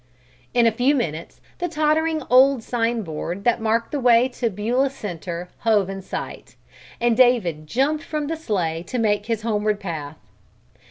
In 0.55 0.65
a 0.65 0.71
few 0.71 0.95
minutes 0.95 1.41
the 1.59 1.69
tottering 1.69 2.23
old 2.27 2.63
sign 2.63 3.03
board 3.03 3.43
that 3.43 3.61
marked 3.61 3.91
the 3.91 3.99
way 3.99 4.27
to 4.29 4.49
Beulah 4.49 4.89
Center 4.89 5.49
hove 5.59 5.91
in 5.91 6.01
sight, 6.01 6.55
and 6.99 7.15
David 7.15 7.67
jumped 7.67 8.03
from 8.03 8.25
the 8.25 8.35
sleigh 8.35 8.81
to 8.81 8.97
take 8.99 9.27
his 9.27 9.43
homeward 9.43 9.79
path. 9.79 10.17